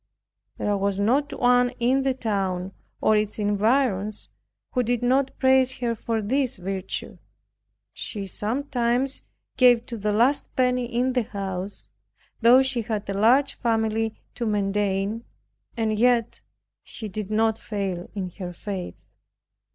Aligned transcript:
There 0.57 0.75
was 0.77 0.99
not 0.99 1.31
one 1.39 1.69
in 1.77 2.01
the 2.01 2.15
town, 2.15 2.71
or 3.01 3.15
its 3.15 3.37
environs, 3.37 4.29
who 4.71 4.81
did 4.81 5.03
not 5.03 5.37
praise 5.37 5.73
her 5.77 5.93
for 5.93 6.23
this 6.23 6.57
virtue. 6.57 7.19
She 7.93 8.25
sometimes 8.25 9.21
gave 9.57 9.85
to 9.85 9.99
the 9.99 10.11
last 10.11 10.47
penny 10.55 10.85
in 10.85 11.13
the 11.13 11.21
house, 11.21 11.87
though 12.41 12.63
she 12.63 12.81
had 12.81 13.07
a 13.11 13.13
large 13.13 13.53
family 13.53 14.15
to 14.33 14.47
maintain, 14.47 15.23
and 15.77 15.95
yet 15.99 16.41
she 16.81 17.07
did 17.07 17.29
not 17.29 17.59
fail 17.59 18.09
in 18.15 18.31
her 18.39 18.53
faith. 18.53 18.95